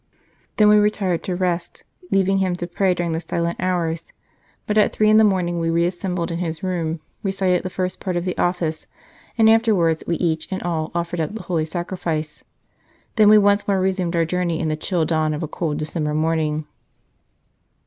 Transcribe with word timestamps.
Then 0.57 0.67
we 0.67 0.79
retired 0.79 1.21
to 1.25 1.35
rest, 1.35 1.83
leaving 2.09 2.39
him 2.39 2.55
to 2.55 2.65
pray 2.65 2.95
during 2.95 3.11
the 3.11 3.19
silent 3.21 3.57
hours; 3.59 4.11
but 4.65 4.75
at 4.75 4.91
three 4.93 5.11
in 5.11 5.17
the 5.17 5.23
morning 5.23 5.59
we 5.59 5.69
reassembled 5.69 6.31
in 6.31 6.39
his 6.39 6.63
room, 6.63 7.01
recited 7.21 7.61
the 7.61 7.69
first 7.69 7.99
part 7.99 8.15
of 8.15 8.25
the 8.25 8.35
Office, 8.35 8.87
and 9.37 9.47
afterwards 9.47 10.03
we 10.07 10.15
each 10.15 10.47
and 10.49 10.63
all 10.63 10.89
offered 10.95 11.19
up 11.21 11.35
the 11.35 11.43
Holy 11.43 11.65
Sacrifice. 11.65 12.43
Then 13.15 13.29
we 13.29 13.37
once 13.37 13.67
more 13.67 13.79
resumed 13.79 14.15
our 14.15 14.25
journey 14.25 14.59
in 14.59 14.69
the 14.69 14.75
chill 14.75 15.05
dawn 15.05 15.35
of 15.35 15.43
a 15.43 15.47
cold 15.47 15.77
December 15.77 16.15
morning." 16.15 16.65